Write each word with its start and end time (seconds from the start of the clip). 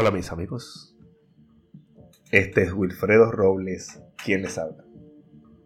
Hola 0.00 0.12
mis 0.12 0.30
amigos, 0.30 0.96
este 2.30 2.62
es 2.62 2.72
Wilfredo 2.72 3.32
Robles 3.32 4.00
quien 4.24 4.42
les 4.42 4.56
habla, 4.56 4.84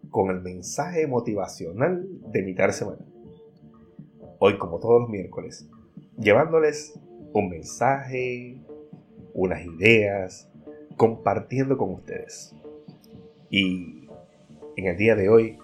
con 0.08 0.30
el 0.30 0.40
mensaje 0.40 1.06
motivacional 1.06 2.08
de 2.32 2.42
mitad 2.42 2.70
semana. 2.70 3.04
Hoy 4.38 4.56
como 4.56 4.78
todos 4.78 5.02
los 5.02 5.10
miércoles, 5.10 5.68
llevándoles 6.18 6.98
un 7.34 7.50
mensaje, 7.50 8.58
unas 9.34 9.66
ideas, 9.66 10.48
compartiendo 10.96 11.76
con 11.76 11.90
ustedes. 11.90 12.54
Y 13.50 14.08
en 14.78 14.86
el 14.86 14.96
día 14.96 15.14
de 15.14 15.28
hoy, 15.28 15.58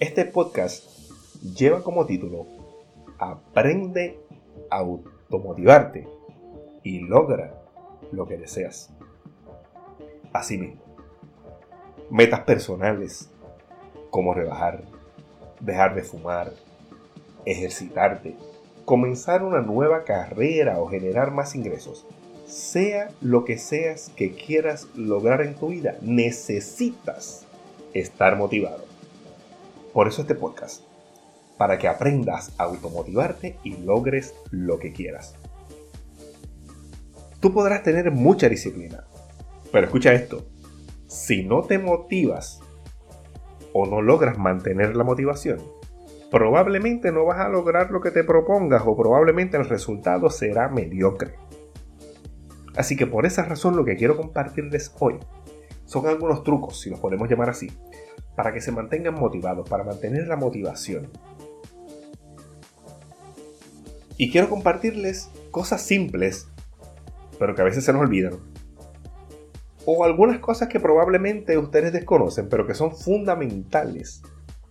este 0.00 0.24
podcast 0.24 0.88
lleva 1.42 1.82
como 1.82 2.06
título 2.06 2.46
Aprende 3.18 4.18
a 4.70 4.78
automotivarte 4.78 6.08
y 6.82 7.00
logra 7.00 7.63
lo 8.14 8.26
que 8.26 8.36
deseas. 8.36 8.90
Asimismo, 10.32 10.82
metas 12.10 12.40
personales 12.40 13.30
como 14.10 14.34
rebajar, 14.34 14.82
dejar 15.60 15.94
de 15.94 16.02
fumar, 16.02 16.52
ejercitarte, 17.44 18.36
comenzar 18.84 19.42
una 19.42 19.60
nueva 19.60 20.04
carrera 20.04 20.80
o 20.80 20.86
generar 20.86 21.30
más 21.30 21.54
ingresos. 21.54 22.06
Sea 22.46 23.08
lo 23.20 23.44
que 23.44 23.56
seas 23.58 24.10
que 24.16 24.34
quieras 24.34 24.88
lograr 24.94 25.40
en 25.42 25.54
tu 25.54 25.68
vida, 25.68 25.96
necesitas 26.02 27.46
estar 27.94 28.36
motivado. 28.36 28.84
Por 29.92 30.08
eso 30.08 30.22
este 30.22 30.34
podcast, 30.34 30.82
para 31.56 31.78
que 31.78 31.88
aprendas 31.88 32.52
a 32.58 32.64
automotivarte 32.64 33.56
y 33.62 33.76
logres 33.78 34.34
lo 34.50 34.78
que 34.78 34.92
quieras. 34.92 35.36
Tú 37.44 37.52
podrás 37.52 37.82
tener 37.82 38.10
mucha 38.10 38.48
disciplina, 38.48 39.04
pero 39.70 39.84
escucha 39.84 40.14
esto, 40.14 40.46
si 41.06 41.44
no 41.44 41.60
te 41.60 41.78
motivas 41.78 42.62
o 43.74 43.84
no 43.84 44.00
logras 44.00 44.38
mantener 44.38 44.96
la 44.96 45.04
motivación, 45.04 45.58
probablemente 46.30 47.12
no 47.12 47.26
vas 47.26 47.40
a 47.40 47.50
lograr 47.50 47.90
lo 47.90 48.00
que 48.00 48.10
te 48.10 48.24
propongas 48.24 48.84
o 48.86 48.96
probablemente 48.96 49.58
el 49.58 49.68
resultado 49.68 50.30
será 50.30 50.70
mediocre. 50.70 51.34
Así 52.78 52.96
que 52.96 53.06
por 53.06 53.26
esa 53.26 53.44
razón 53.44 53.76
lo 53.76 53.84
que 53.84 53.96
quiero 53.96 54.16
compartirles 54.16 54.94
hoy 54.98 55.18
son 55.84 56.06
algunos 56.06 56.44
trucos, 56.44 56.80
si 56.80 56.88
los 56.88 56.98
podemos 56.98 57.28
llamar 57.28 57.50
así, 57.50 57.70
para 58.36 58.54
que 58.54 58.62
se 58.62 58.72
mantengan 58.72 59.20
motivados, 59.20 59.68
para 59.68 59.84
mantener 59.84 60.28
la 60.28 60.36
motivación. 60.36 61.10
Y 64.16 64.30
quiero 64.32 64.48
compartirles 64.48 65.28
cosas 65.50 65.82
simples 65.82 66.48
pero 67.38 67.54
que 67.54 67.62
a 67.62 67.64
veces 67.64 67.84
se 67.84 67.92
nos 67.92 68.02
olvidan. 68.02 68.38
O 69.86 70.04
algunas 70.04 70.38
cosas 70.38 70.68
que 70.68 70.80
probablemente 70.80 71.58
ustedes 71.58 71.92
desconocen, 71.92 72.48
pero 72.48 72.66
que 72.66 72.74
son 72.74 72.96
fundamentales 72.96 74.22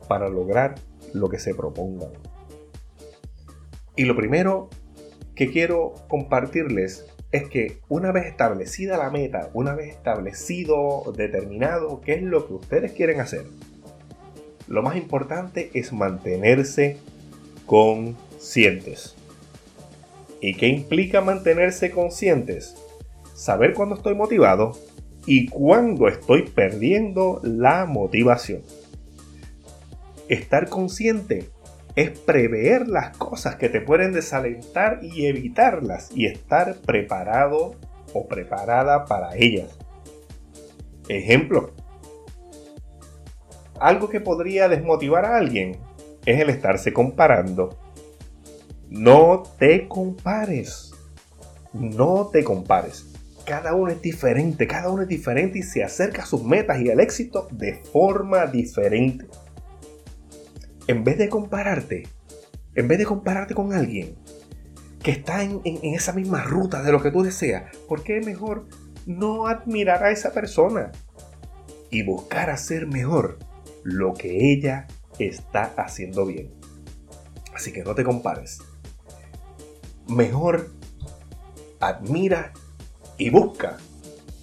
para 0.07 0.29
lograr 0.29 0.75
lo 1.13 1.29
que 1.29 1.39
se 1.39 1.53
propongan. 1.53 2.11
Y 3.95 4.05
lo 4.05 4.15
primero 4.15 4.69
que 5.35 5.51
quiero 5.51 5.93
compartirles 6.07 7.05
es 7.31 7.49
que 7.49 7.79
una 7.89 8.11
vez 8.11 8.27
establecida 8.27 8.97
la 8.97 9.09
meta, 9.09 9.49
una 9.53 9.73
vez 9.73 9.89
establecido, 9.89 11.03
determinado 11.15 12.01
qué 12.01 12.13
es 12.13 12.21
lo 12.21 12.47
que 12.47 12.53
ustedes 12.53 12.91
quieren 12.91 13.19
hacer, 13.19 13.45
lo 14.67 14.81
más 14.81 14.95
importante 14.95 15.71
es 15.73 15.91
mantenerse 15.93 16.97
conscientes. 17.65 19.15
¿Y 20.43 20.55
qué 20.55 20.67
implica 20.67 21.21
mantenerse 21.21 21.89
conscientes? 21.89 22.75
Saber 23.33 23.73
cuándo 23.73 23.95
estoy 23.95 24.13
motivado 24.13 24.73
y 25.25 25.47
cuándo 25.47 26.09
estoy 26.09 26.41
perdiendo 26.49 27.39
la 27.43 27.85
motivación. 27.85 28.61
Estar 30.27 30.67
consciente 30.67 31.49
es 31.95 32.19
prever 32.19 32.89
las 32.89 33.15
cosas 33.15 33.55
que 33.55 33.69
te 33.69 33.79
pueden 33.79 34.11
desalentar 34.11 34.99
y 35.01 35.27
evitarlas 35.27 36.09
y 36.13 36.25
estar 36.25 36.75
preparado 36.75 37.75
o 38.13 38.27
preparada 38.27 39.05
para 39.05 39.37
ellas. 39.37 39.69
Ejemplo. 41.07 41.71
Algo 43.79 44.09
que 44.09 44.19
podría 44.19 44.67
desmotivar 44.67 45.23
a 45.23 45.37
alguien 45.37 45.77
es 46.25 46.41
el 46.41 46.49
estarse 46.49 46.91
comparando 46.91 47.77
no 48.93 49.41
te 49.57 49.87
compares. 49.87 50.91
No 51.73 52.29
te 52.31 52.43
compares. 52.43 53.07
Cada 53.43 53.73
uno 53.73 53.91
es 53.91 53.99
diferente, 53.99 54.67
cada 54.67 54.89
uno 54.89 55.01
es 55.01 55.07
diferente 55.07 55.57
y 55.57 55.63
se 55.63 55.83
acerca 55.83 56.21
a 56.21 56.25
sus 56.27 56.43
metas 56.43 56.79
y 56.79 56.91
al 56.91 56.99
éxito 56.99 57.47
de 57.51 57.73
forma 57.73 58.45
diferente. 58.45 59.25
En 60.85 61.03
vez 61.03 61.17
de 61.17 61.27
compararte, 61.27 62.03
en 62.75 62.87
vez 62.87 62.99
de 62.99 63.05
compararte 63.05 63.55
con 63.55 63.73
alguien 63.73 64.15
que 65.01 65.09
está 65.09 65.41
en, 65.41 65.61
esa 65.65 66.13
misma 66.13 66.43
ruta 66.43 66.83
de 66.83 66.91
lo 66.91 67.01
que 67.01 67.09
tú 67.09 67.23
deseas, 67.23 67.75
¿por 67.89 68.03
qué 68.03 68.21
mejor 68.21 68.67
no 69.07 69.47
admirar 69.47 70.03
a 70.03 70.11
esa 70.11 70.31
persona 70.33 70.91
y 71.89 72.03
buscar 72.03 72.51
hacer 72.51 72.85
mejor 72.85 73.39
lo 73.83 74.13
que 74.13 74.53
ella 74.53 74.85
está 75.17 75.73
haciendo 75.77 76.27
bien? 76.27 76.53
Así 77.55 77.73
que 77.73 77.83
no 77.83 77.95
te 77.95 78.03
compares 78.03 78.59
mejor 80.13 80.69
admira 81.79 82.53
y 83.17 83.29
busca 83.29 83.77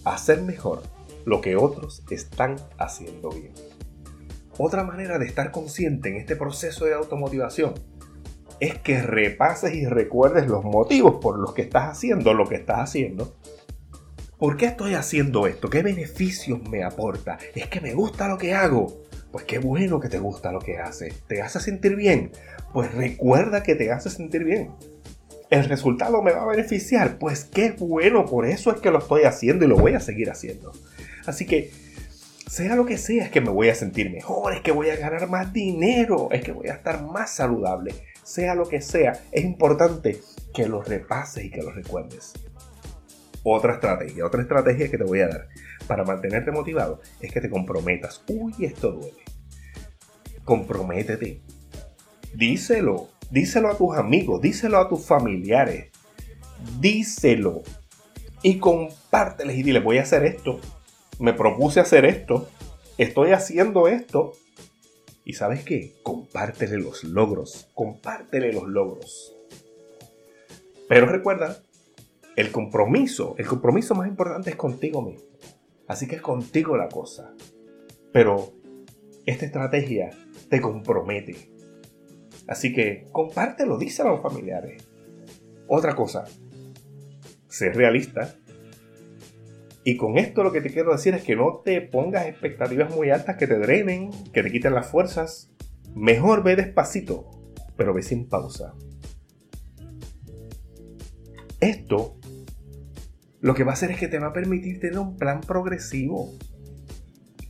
hacer 0.05 0.43
mejor 0.43 0.83
lo 1.25 1.41
que 1.41 1.57
otros 1.57 2.03
están 2.11 2.57
haciendo 2.79 3.31
bien. 3.31 3.53
Otra 4.59 4.85
manera 4.85 5.19
de 5.19 5.27
estar 5.27 5.51
consciente 5.51 6.11
en 6.11 6.17
este 6.17 6.37
proceso 6.37 6.85
de 6.85 6.95
automotivación 6.95 7.75
es 8.59 8.79
que 8.79 9.01
repases 9.01 9.75
y 9.75 9.87
recuerdes 9.87 10.49
los 10.49 10.65
motivos 10.65 11.17
por 11.23 11.39
los 11.39 11.55
que 11.55 11.63
estás 11.63 11.89
haciendo 11.89 12.35
lo 12.35 12.47
que 12.47 12.57
estás 12.57 12.81
haciendo. 12.81 13.37
¿Por 14.39 14.57
qué 14.57 14.67
estoy 14.67 14.95
haciendo 14.95 15.47
esto? 15.47 15.71
¿Qué 15.71 15.83
beneficios 15.83 16.63
me 16.69 16.83
aporta? 16.83 17.39
¿Es 17.55 17.69
que 17.69 17.81
me 17.81 17.95
gusta 17.95 18.29
lo 18.29 18.39
que 18.39 18.55
hago? 18.55 19.03
Pues 19.33 19.45
qué 19.45 19.59
bueno 19.59 20.01
que 20.01 20.09
te 20.09 20.19
gusta 20.19 20.53
lo 20.53 20.61
que 20.61 20.79
haces. 20.79 21.23
¿Te 21.27 21.41
hace 21.41 21.61
sentir 21.61 21.97
bien? 21.97 22.33
Pues 22.73 22.93
recuerda 22.93 23.63
que 23.63 23.75
te 23.75 23.93
hace 23.93 24.11
sentir 24.11 24.45
bien 24.45 24.73
el 25.51 25.65
resultado 25.65 26.23
me 26.23 26.33
va 26.33 26.43
a 26.43 26.47
beneficiar. 26.47 27.19
Pues 27.19 27.45
qué 27.45 27.73
bueno, 27.73 28.25
por 28.25 28.47
eso 28.47 28.71
es 28.71 28.81
que 28.81 28.91
lo 28.91 28.99
estoy 28.99 29.25
haciendo 29.25 29.65
y 29.65 29.69
lo 29.69 29.77
voy 29.77 29.95
a 29.95 30.01
seguir 30.01 30.31
haciendo. 30.31 30.73
Así 31.27 31.45
que, 31.45 31.71
sea 32.47 32.77
lo 32.77 32.87
que 32.87 32.99
sea, 32.99 33.25
es 33.25 33.31
que 33.31 33.41
me 33.41 33.51
voy 33.51 33.69
a 33.69 33.75
sentir 33.75 34.11
mejor, 34.11 34.55
es 34.55 34.61
que 34.61 34.73
voy 34.73 34.91
a 34.91 34.97
ganar 34.97 35.29
más 35.29 35.53
dinero, 35.53 36.29
es 36.31 36.43
que 36.43 36.53
voy 36.53 36.69
a 36.69 36.75
estar 36.75 37.05
más 37.05 37.35
saludable. 37.35 37.95
Sea 38.23 38.55
lo 38.55 38.69
que 38.69 38.81
sea, 38.81 39.21
es 39.33 39.45
importante 39.45 40.21
que 40.55 40.69
lo 40.69 40.83
repases 40.83 41.45
y 41.45 41.51
que 41.51 41.63
lo 41.63 41.73
recuerdes. 41.73 42.33
Otra 43.43 43.75
estrategia, 43.75 44.27
otra 44.27 44.43
estrategia 44.43 44.91
que 44.91 44.99
te 44.99 45.05
voy 45.05 45.21
a 45.21 45.29
dar 45.29 45.49
para 45.87 46.05
mantenerte 46.05 46.53
motivado 46.53 47.01
es 47.21 47.33
que 47.33 47.41
te 47.41 47.51
comprometas. 47.51 48.23
Uy, 48.29 48.55
esto 48.61 48.93
duele. 48.93 49.25
Comprométete. 50.45 51.41
Díselo, 52.35 53.09
díselo 53.31 53.71
a 53.71 53.77
tus 53.77 53.97
amigos, 53.97 54.41
díselo 54.41 54.79
a 54.79 54.89
tus 54.89 55.07
familiares, 55.07 55.91
díselo 56.81 57.63
y 58.43 58.59
compárteles 58.59 59.57
y 59.57 59.63
dile, 59.63 59.81
voy 59.81 59.99
a 59.99 60.03
hacer 60.03 60.25
esto, 60.25 60.61
me 61.19 61.33
propuse 61.33 61.81
hacer 61.81 62.05
esto, 62.05 62.49
estoy 62.99 63.33
haciendo 63.33 63.89
esto. 63.89 64.33
Y 65.25 65.35
sabes 65.35 65.63
qué, 65.65 65.95
compártele 66.03 66.79
los 66.79 67.05
logros, 67.05 67.69
compártele 67.75 68.53
los 68.53 68.67
logros. 68.67 69.37
Pero 70.89 71.07
recuerda, 71.07 71.63
el 72.37 72.51
compromiso, 72.51 73.35
el 73.39 73.47
compromiso 73.47 73.95
más 73.95 74.09
importante 74.09 74.51
es 74.51 74.57
contigo 74.57 75.03
mismo. 75.03 75.29
Así 75.87 76.09
que 76.09 76.17
es 76.17 76.23
contigo 76.23 76.77
la 76.77 76.89
cosa. 76.89 77.33
Pero 78.13 78.53
esta 79.27 79.45
estrategia 79.45 80.11
te 80.49 80.61
compromete, 80.61 81.53
Así 82.51 82.73
que 82.73 83.07
compártelo, 83.13 83.79
díselo 83.79 84.09
a 84.09 84.13
los 84.15 84.23
familiares. 84.23 84.83
Otra 85.69 85.95
cosa, 85.95 86.25
ser 87.49 87.77
realista. 87.77 88.35
Y 89.85 89.97
con 89.97 90.19
esto 90.19 90.43
lo 90.43 90.51
que 90.51 90.61
te 90.61 90.71
quiero 90.71 90.91
decir 90.91 91.15
es 91.15 91.23
que 91.23 91.37
no 91.37 91.63
te 91.65 91.81
pongas 91.81 92.27
expectativas 92.27 92.93
muy 92.93 93.11
altas 93.11 93.37
que 93.37 93.47
te 93.47 93.57
drenen, 93.57 94.11
que 94.33 94.43
te 94.43 94.51
quiten 94.51 94.75
las 94.75 94.89
fuerzas. 94.89 95.53
Mejor 95.95 96.43
ve 96.43 96.57
despacito, 96.57 97.31
pero 97.77 97.95
ve 97.95 98.03
sin 98.03 98.29
pausa. 98.29 98.75
Esto 101.61 102.19
lo 103.41 103.55
que 103.55 103.63
va 103.63 103.71
a 103.71 103.75
hacer 103.75 103.93
es 103.93 103.99
que 103.99 104.09
te 104.09 104.19
va 104.19 104.29
a 104.29 104.33
permitir 104.33 104.81
tener 104.81 104.99
un 104.99 105.17
plan 105.17 105.41
progresivo. 105.41 106.33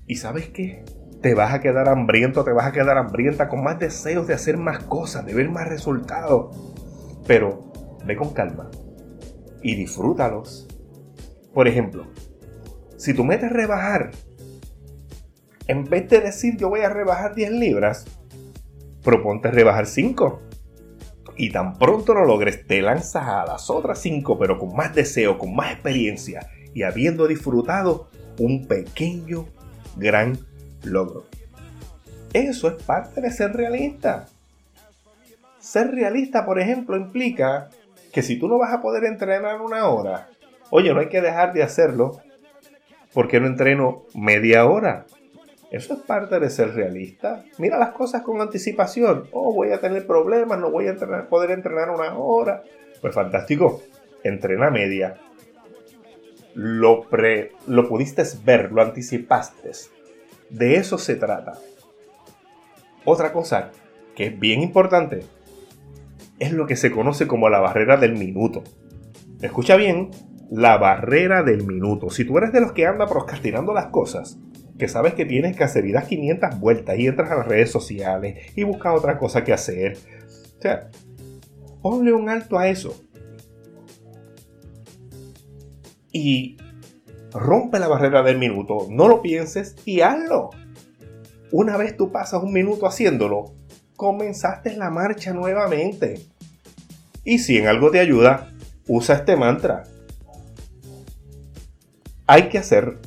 ¿Y 0.07 0.17
sabes 0.17 0.51
qué? 0.51 0.85
Te 1.21 1.35
vas 1.35 1.53
a 1.53 1.61
quedar 1.61 1.89
hambriento, 1.89 2.45
te 2.45 2.53
vas 2.53 2.67
a 2.67 2.73
quedar 2.73 2.97
hambrienta 2.97 3.49
con 3.49 3.63
más 3.63 3.79
deseos 3.79 4.27
de 4.27 4.35
hacer 4.35 4.57
más 4.57 4.85
cosas, 4.85 5.27
de 5.27 5.35
ver 5.35 5.51
más 5.51 5.69
resultados. 5.69 6.57
Pero 7.27 7.71
ve 8.05 8.17
con 8.17 8.33
calma 8.33 8.71
y 9.63 9.75
disfrútalos 9.75 10.67
Por 11.53 11.69
ejemplo, 11.69 12.07
si 12.97 13.13
tú 13.13 13.25
metes 13.25 13.53
rebajar, 13.53 14.11
en 15.67 15.85
vez 15.85 16.09
de 16.09 16.21
decir 16.21 16.57
yo 16.57 16.69
voy 16.71 16.81
a 16.81 16.89
rebajar 16.89 17.35
10 17.35 17.51
libras, 17.53 18.07
proponte 19.03 19.51
rebajar 19.51 19.87
5. 19.87 20.43
Y 21.37 21.51
tan 21.51 21.79
pronto 21.79 22.13
lo 22.13 22.25
logres, 22.25 22.67
te 22.67 22.83
lanzas 22.83 23.27
a 23.27 23.47
las 23.47 23.71
otras 23.71 23.99
5, 24.01 24.39
pero 24.39 24.59
con 24.59 24.75
más 24.75 24.95
deseo, 24.95 25.39
con 25.39 25.55
más 25.55 25.73
experiencia 25.73 26.47
y 26.75 26.83
habiendo 26.83 27.27
disfrutado 27.27 28.11
un 28.39 28.67
pequeño, 28.67 29.47
gran 29.97 30.39
logro. 30.85 31.27
Eso 32.33 32.69
es 32.69 32.83
parte 32.83 33.21
de 33.21 33.31
ser 33.31 33.53
realista. 33.53 34.27
Ser 35.59 35.91
realista, 35.91 36.47
por 36.47 36.61
ejemplo, 36.61 36.97
implica 36.97 37.71
que 38.13 38.23
si 38.23 38.39
tú 38.39 38.49
no 38.49 38.59
vas 38.59 38.73
a 38.73 38.81
poder 38.81 39.05
entrenar 39.05 39.61
una 39.61 39.87
hora, 39.89 40.29
oye, 40.71 40.93
no 40.95 41.01
hay 41.01 41.09
que 41.09 41.21
dejar 41.21 41.53
de 41.53 41.63
hacerlo 41.63 42.21
porque 43.13 43.41
no 43.41 43.47
entreno 43.47 44.05
media 44.15 44.67
hora. 44.67 45.07
Eso 45.71 45.95
es 45.95 46.01
parte 46.01 46.41
de 46.41 46.51
ser 46.51 46.75
realista. 46.75 47.45
Mira 47.59 47.79
las 47.79 47.91
cosas 47.91 48.23
con 48.23 48.41
anticipación. 48.41 49.29
Oh, 49.33 49.53
voy 49.53 49.71
a 49.71 49.81
tener 49.81 50.07
problemas, 50.07 50.59
no 50.59 50.71
voy 50.71 50.89
a 50.89 50.97
poder 51.29 51.53
entrenar 51.53 51.91
una 51.91 52.17
hora. 52.19 52.65
Pues 53.01 53.15
fantástico. 53.15 53.83
Entrena 54.25 54.71
media. 54.71 55.17
Lo, 56.55 57.03
pre, 57.03 57.53
lo 57.69 57.89
pudiste 57.89 58.25
ver, 58.45 58.73
lo 58.73 58.83
anticipaste. 58.83 59.71
De 60.51 60.77
eso 60.77 60.99
se 60.99 61.17
trata. 61.17 61.55
Otra 63.05 63.33
cosa 63.33 63.71
que 64.15 64.27
es 64.27 64.39
bien 64.39 64.63
importante 64.63 65.21
es 66.39 66.53
lo 66.53 66.67
que 66.67 66.77
se 66.77 66.91
conoce 66.91 67.27
como 67.27 67.49
la 67.49 67.61
barrera 67.61 67.97
del 67.97 68.17
minuto. 68.17 68.63
Escucha 69.41 69.77
bien, 69.77 70.11
la 70.51 70.77
barrera 70.79 71.43
del 71.43 71.65
minuto. 71.67 72.11
Si 72.11 72.25
tú 72.25 72.37
eres 72.39 72.53
de 72.53 72.61
los 72.61 72.73
que 72.73 72.87
anda 72.87 73.07
procrastinando 73.07 73.73
las 73.73 73.87
cosas, 73.87 74.39
que 74.79 74.89
sabes 74.89 75.15
que 75.15 75.27
tienes 75.27 75.57
que 75.57 75.65
hacer 75.65 75.87
y 75.87 75.93
das 75.93 76.07
500 76.07 76.59
vueltas 76.59 76.99
y 76.99 77.07
entras 77.07 77.31
a 77.31 77.37
las 77.37 77.47
redes 77.47 77.71
sociales 77.71 78.53
y 78.57 78.65
buscas 78.65 78.97
otra 78.97 79.19
cosa 79.19 79.45
que 79.45 79.53
hacer, 79.53 79.97
o 80.59 80.63
sea, 80.63 80.91
ponle 81.83 82.13
un 82.13 82.29
alto 82.29 82.59
a 82.59 82.69
eso. 82.69 83.01
Y 86.13 86.57
rompe 87.33 87.79
la 87.79 87.89
barrera 87.89 88.23
del 88.23 88.39
minuto, 88.39 88.87
no 88.89 89.09
lo 89.09 89.23
pienses 89.23 89.77
y 89.85 90.01
hazlo. 90.01 90.51
Una 91.53 91.77
vez 91.77 91.97
tú 91.97 92.13
pasas 92.13 92.43
un 92.43 92.53
minuto 92.53 92.87
haciéndolo, 92.87 93.53
comenzaste 93.97 94.77
la 94.77 94.91
marcha 94.91 95.33
nuevamente. 95.33 96.27
Y 97.25 97.39
si 97.39 97.59
en 97.59 97.67
algo 97.67 97.91
te 97.91 98.01
ayuda, 98.01 98.53
usa 98.87 99.17
este 99.17 99.37
mantra. 99.37 99.85
Hay 102.27 102.49
que 102.49 102.59
hacer 102.59 102.99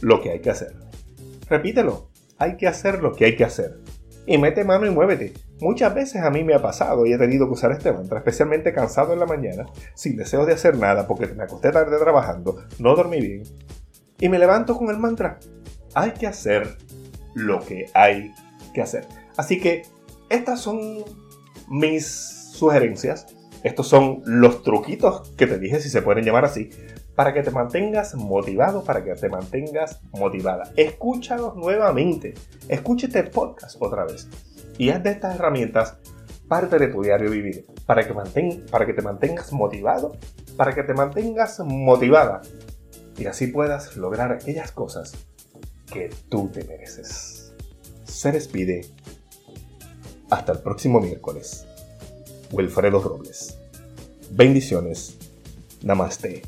lo 0.00 0.20
que 0.20 0.30
hay 0.30 0.40
que 0.40 0.50
hacer. 0.50 0.74
Repítelo. 1.48 2.08
Hay 2.38 2.56
que 2.56 2.66
hacer 2.66 3.02
lo 3.02 3.12
que 3.12 3.26
hay 3.26 3.36
que 3.36 3.44
hacer. 3.44 3.78
Y 4.26 4.38
mete 4.38 4.64
mano 4.64 4.86
y 4.86 4.90
muévete. 4.90 5.34
Muchas 5.62 5.94
veces 5.94 6.22
a 6.22 6.30
mí 6.30 6.42
me 6.42 6.54
ha 6.54 6.60
pasado 6.60 7.06
y 7.06 7.12
he 7.12 7.18
tenido 7.18 7.46
que 7.46 7.52
usar 7.52 7.70
este 7.70 7.92
mantra, 7.92 8.18
especialmente 8.18 8.72
cansado 8.72 9.12
en 9.12 9.20
la 9.20 9.26
mañana, 9.26 9.66
sin 9.94 10.16
deseo 10.16 10.44
de 10.44 10.54
hacer 10.54 10.76
nada 10.76 11.06
porque 11.06 11.28
me 11.28 11.44
acosté 11.44 11.70
tarde 11.70 11.96
trabajando, 11.98 12.64
no 12.80 12.96
dormí 12.96 13.20
bien. 13.20 13.44
Y 14.18 14.28
me 14.28 14.40
levanto 14.40 14.76
con 14.76 14.90
el 14.90 14.98
mantra. 14.98 15.38
Hay 15.94 16.10
que 16.14 16.26
hacer 16.26 16.78
lo 17.34 17.60
que 17.60 17.86
hay 17.94 18.34
que 18.74 18.82
hacer. 18.82 19.06
Así 19.36 19.60
que 19.60 19.82
estas 20.30 20.58
son 20.58 20.80
mis 21.68 22.06
sugerencias. 22.06 23.28
Estos 23.62 23.86
son 23.86 24.20
los 24.24 24.64
truquitos 24.64 25.30
que 25.36 25.46
te 25.46 25.60
dije, 25.60 25.78
si 25.78 25.90
se 25.90 26.02
pueden 26.02 26.24
llamar 26.24 26.44
así, 26.44 26.70
para 27.14 27.32
que 27.32 27.44
te 27.44 27.52
mantengas 27.52 28.16
motivado, 28.16 28.82
para 28.82 29.04
que 29.04 29.14
te 29.14 29.28
mantengas 29.28 30.00
motivada. 30.10 30.72
Escúchalos 30.74 31.54
nuevamente. 31.54 32.34
Escúchate 32.66 33.20
el 33.20 33.30
podcast 33.30 33.76
otra 33.78 34.04
vez. 34.04 34.28
Y 34.78 34.90
haz 34.90 35.02
de 35.02 35.10
estas 35.10 35.36
herramientas 35.36 35.96
parte 36.48 36.78
de 36.78 36.88
tu 36.88 37.02
diario 37.02 37.30
vivir. 37.30 37.66
Para 37.86 38.06
que, 38.06 38.14
para 38.70 38.86
que 38.86 38.92
te 38.92 39.02
mantengas 39.02 39.52
motivado, 39.52 40.16
para 40.56 40.74
que 40.74 40.82
te 40.82 40.94
mantengas 40.94 41.60
motivada. 41.60 42.42
Y 43.18 43.26
así 43.26 43.48
puedas 43.48 43.96
lograr 43.96 44.32
aquellas 44.32 44.72
cosas 44.72 45.12
que 45.92 46.10
tú 46.28 46.48
te 46.48 46.64
mereces. 46.64 47.52
Se 48.04 48.32
despide 48.32 48.86
hasta 50.30 50.52
el 50.52 50.58
próximo 50.58 51.00
miércoles. 51.00 51.66
Wilfredo 52.52 53.00
Robles. 53.00 53.58
Bendiciones. 54.30 55.18
Namaste. 55.82 56.42